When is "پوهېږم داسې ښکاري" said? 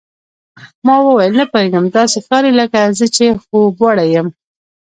1.51-2.51